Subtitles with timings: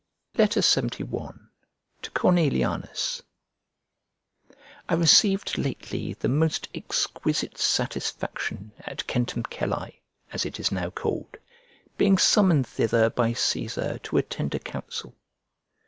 [0.35, 1.03] LXXI
[2.01, 3.21] To CORNELIANUS
[4.89, 10.01] I RECEIVED lately the most exquisite satisfaction at Centumcellae
[10.33, 11.37] (as it is now called),
[11.99, 15.13] being summoned thither by Cæsar to attend a council.